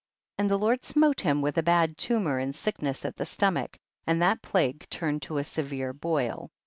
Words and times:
36. 0.39 0.41
And 0.41 0.49
the 0.49 0.57
Lord 0.65 0.83
smote 0.83 1.21
him 1.21 1.41
with 1.43 1.59
a 1.59 1.61
bad 1.61 1.95
tumor 1.95 2.39
and 2.39 2.55
sickness 2.55 3.05
at 3.05 3.17
the 3.17 3.23
stomach, 3.27 3.77
and 4.07 4.19
that 4.19 4.41
plague 4.41 4.89
turned 4.89 5.21
to 5.21 5.37
a 5.37 5.43
severe 5.43 5.93
boil. 5.93 6.49